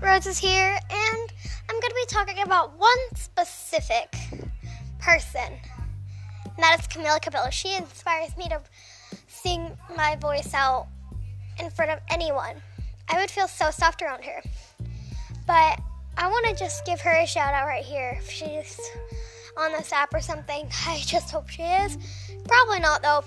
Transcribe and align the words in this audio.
Roses 0.00 0.38
here, 0.38 0.78
and 0.90 1.32
I'm 1.68 1.80
going 1.80 1.90
to 1.90 2.06
be 2.06 2.06
talking 2.06 2.42
about 2.42 2.78
one 2.78 2.98
specific 3.14 4.14
person, 5.00 5.52
and 6.44 6.56
that 6.58 6.78
is 6.78 6.86
Camila 6.86 7.20
Cabello. 7.20 7.50
She 7.50 7.74
inspires 7.74 8.36
me 8.36 8.48
to 8.48 8.60
sing 9.26 9.76
my 9.96 10.16
voice 10.16 10.54
out 10.54 10.86
in 11.58 11.68
front 11.70 11.90
of 11.90 11.98
anyone. 12.10 12.62
I 13.08 13.20
would 13.20 13.30
feel 13.30 13.48
so 13.48 13.70
soft 13.70 14.00
around 14.00 14.24
her. 14.24 14.40
But 15.46 15.80
I 16.16 16.28
want 16.28 16.46
to 16.46 16.54
just 16.54 16.84
give 16.84 17.00
her 17.00 17.16
a 17.16 17.26
shout 17.26 17.52
out 17.52 17.66
right 17.66 17.84
here. 17.84 18.18
If 18.18 18.30
she's 18.30 18.80
on 19.56 19.72
this 19.72 19.92
app 19.92 20.14
or 20.14 20.20
something, 20.20 20.68
I 20.86 20.98
just 21.04 21.30
hope 21.32 21.48
she 21.48 21.62
is. 21.62 21.98
Probably 22.46 22.78
not, 22.78 23.02
though. 23.02 23.24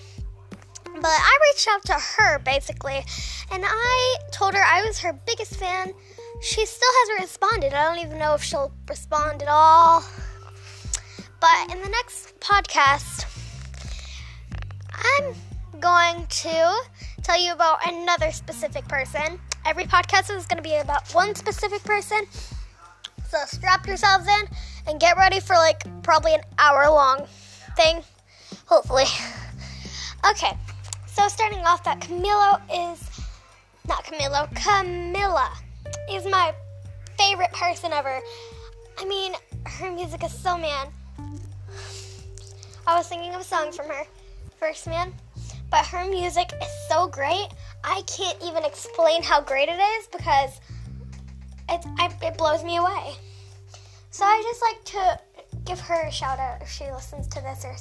But 0.95 1.05
I 1.05 1.37
reached 1.51 1.67
out 1.69 1.85
to 1.85 1.93
her 1.93 2.39
basically, 2.39 3.03
and 3.51 3.63
I 3.65 4.15
told 4.31 4.53
her 4.53 4.63
I 4.63 4.83
was 4.85 4.99
her 4.99 5.13
biggest 5.13 5.55
fan 5.55 5.93
she 6.41 6.65
still 6.65 6.89
hasn't 7.01 7.19
responded. 7.21 7.73
I 7.73 7.83
don't 7.83 8.03
even 8.03 8.17
know 8.17 8.33
if 8.33 8.43
she'll 8.43 8.73
respond 8.89 9.43
at 9.43 9.47
all. 9.47 10.03
But 11.39 11.71
in 11.71 11.81
the 11.81 11.89
next 11.89 12.39
podcast, 12.39 13.25
I'm 14.91 15.35
going 15.79 16.25
to 16.27 16.81
tell 17.21 17.39
you 17.39 17.53
about 17.53 17.79
another 17.87 18.31
specific 18.31 18.87
person. 18.87 19.39
Every 19.65 19.83
podcast 19.83 20.35
is 20.35 20.47
going 20.47 20.57
to 20.57 20.67
be 20.67 20.75
about 20.75 21.13
one 21.13 21.35
specific 21.35 21.83
person. 21.83 22.21
So 23.29 23.37
strap 23.45 23.85
yourselves 23.85 24.27
in 24.27 24.47
and 24.87 24.99
get 24.99 25.17
ready 25.17 25.39
for 25.39 25.55
like 25.55 25.83
probably 26.01 26.33
an 26.33 26.41
hour 26.57 26.89
long 26.89 27.27
thing, 27.77 28.03
hopefully. 28.65 29.05
Okay, 30.23 30.51
so 31.11 31.27
starting 31.27 31.59
off, 31.59 31.83
that 31.83 31.99
Camilo 31.99 32.61
is 32.73 33.21
not 33.87 34.05
Camilo, 34.05 34.47
Camilla 34.55 35.51
is 36.09 36.25
my 36.25 36.53
favorite 37.17 37.51
person 37.51 37.91
ever. 37.91 38.19
I 38.97 39.05
mean, 39.05 39.33
her 39.65 39.91
music 39.91 40.23
is 40.23 40.31
so 40.31 40.57
man. 40.57 40.87
I 42.87 42.97
was 42.97 43.07
singing 43.07 43.33
a 43.35 43.43
song 43.43 43.71
from 43.71 43.87
her, 43.87 44.03
First 44.57 44.87
Man, 44.87 45.13
but 45.69 45.85
her 45.85 46.09
music 46.09 46.51
is 46.61 46.87
so 46.89 47.07
great. 47.07 47.47
I 47.83 48.01
can't 48.07 48.37
even 48.43 48.63
explain 48.63 49.21
how 49.21 49.41
great 49.41 49.69
it 49.69 49.79
is 49.79 50.07
because 50.07 50.59
it, 51.69 51.85
I, 51.99 52.09
it 52.21 52.37
blows 52.37 52.63
me 52.63 52.77
away. 52.77 53.15
So 54.11 54.25
I 54.25 54.41
just 54.43 54.61
like 54.61 54.83
to 54.85 55.19
give 55.65 55.79
her 55.79 56.07
a 56.07 56.11
shout 56.11 56.39
out 56.39 56.61
if 56.61 56.69
she 56.69 56.85
listens 56.91 57.27
to 57.27 57.41
this 57.41 57.65
or 57.65 57.75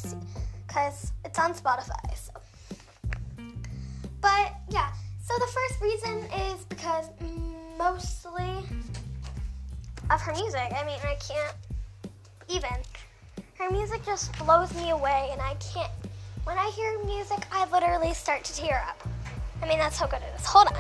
because 0.67 1.13
it's 1.25 1.39
on 1.39 1.55
Spotify. 1.55 2.17
So. 2.17 2.30
But 4.31 4.55
yeah, 4.71 4.93
so 5.27 5.35
the 5.39 5.51
first 5.59 5.81
reason 5.81 6.17
is 6.49 6.65
because. 6.65 7.07
Mostly 7.81 8.53
of 10.11 10.21
her 10.21 10.35
music. 10.35 10.71
I 10.77 10.85
mean, 10.85 10.99
I 11.03 11.15
can't 11.15 11.57
even. 12.51 12.77
Her 13.55 13.71
music 13.71 14.05
just 14.05 14.37
blows 14.39 14.75
me 14.75 14.91
away, 14.91 15.31
and 15.33 15.41
I 15.41 15.55
can't. 15.55 15.91
When 16.45 16.59
I 16.59 16.71
hear 16.77 17.03
music, 17.07 17.39
I 17.51 17.65
literally 17.71 18.13
start 18.13 18.45
to 18.45 18.55
tear 18.55 18.85
up. 18.87 19.01
I 19.63 19.67
mean, 19.67 19.79
that's 19.79 19.97
how 19.97 20.07
good 20.07 20.21
it 20.21 20.39
is. 20.39 20.45
Hold 20.45 20.67
on. 20.67 20.77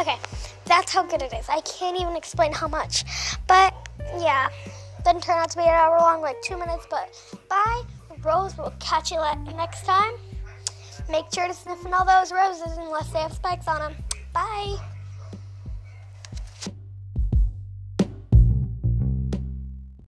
Okay, 0.00 0.16
that's 0.64 0.92
how 0.92 1.04
good 1.04 1.22
it 1.22 1.32
is. 1.32 1.48
I 1.48 1.60
can't 1.60 2.00
even 2.00 2.16
explain 2.16 2.52
how 2.52 2.66
much. 2.66 3.04
But 3.46 3.74
yeah, 4.18 4.48
didn't 5.04 5.22
turn 5.22 5.38
out 5.38 5.50
to 5.50 5.56
be 5.56 5.64
an 5.64 5.70
hour 5.70 5.98
long, 5.98 6.20
like 6.20 6.40
two 6.42 6.58
minutes. 6.58 6.86
But 6.90 7.10
bye, 7.48 7.82
Rose. 8.22 8.56
We'll 8.56 8.72
catch 8.80 9.10
you 9.10 9.18
next 9.56 9.84
time. 9.84 10.12
Make 11.10 11.26
sure 11.34 11.48
to 11.48 11.54
sniff 11.54 11.84
in 11.84 11.92
all 11.92 12.04
those 12.04 12.32
roses 12.32 12.78
unless 12.78 13.10
they 13.10 13.20
have 13.20 13.32
spikes 13.32 13.66
on 13.68 13.78
them. 13.80 13.94
Bye. 14.32 14.76